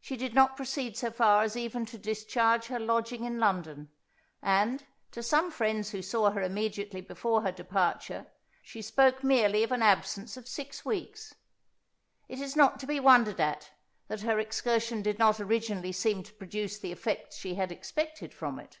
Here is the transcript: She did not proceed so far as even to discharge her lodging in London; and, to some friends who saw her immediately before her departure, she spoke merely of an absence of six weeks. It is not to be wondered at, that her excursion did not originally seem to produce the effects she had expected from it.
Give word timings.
She 0.00 0.16
did 0.16 0.34
not 0.34 0.56
proceed 0.56 0.96
so 0.96 1.12
far 1.12 1.44
as 1.44 1.54
even 1.56 1.86
to 1.86 1.96
discharge 1.96 2.64
her 2.66 2.80
lodging 2.80 3.22
in 3.22 3.38
London; 3.38 3.90
and, 4.42 4.84
to 5.12 5.22
some 5.22 5.52
friends 5.52 5.90
who 5.90 6.02
saw 6.02 6.30
her 6.32 6.42
immediately 6.42 7.00
before 7.00 7.42
her 7.42 7.52
departure, 7.52 8.26
she 8.64 8.82
spoke 8.82 9.22
merely 9.22 9.62
of 9.62 9.70
an 9.70 9.80
absence 9.80 10.36
of 10.36 10.48
six 10.48 10.84
weeks. 10.84 11.36
It 12.28 12.40
is 12.40 12.56
not 12.56 12.80
to 12.80 12.88
be 12.88 12.98
wondered 12.98 13.38
at, 13.40 13.70
that 14.08 14.22
her 14.22 14.40
excursion 14.40 15.00
did 15.00 15.20
not 15.20 15.38
originally 15.38 15.92
seem 15.92 16.24
to 16.24 16.32
produce 16.34 16.80
the 16.80 16.90
effects 16.90 17.36
she 17.36 17.54
had 17.54 17.70
expected 17.70 18.34
from 18.34 18.58
it. 18.58 18.80